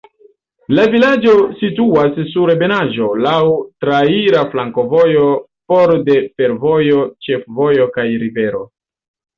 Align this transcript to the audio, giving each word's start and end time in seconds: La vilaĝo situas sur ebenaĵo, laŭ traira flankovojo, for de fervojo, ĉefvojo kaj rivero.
La 0.77 0.85
vilaĝo 0.93 1.33
situas 1.59 2.17
sur 2.31 2.53
ebenaĵo, 2.55 3.11
laŭ 3.27 3.37
traira 3.85 4.43
flankovojo, 4.55 5.29
for 5.75 5.97
de 6.11 6.19
fervojo, 6.41 7.09
ĉefvojo 7.29 7.91
kaj 7.99 8.13
rivero. 8.27 8.67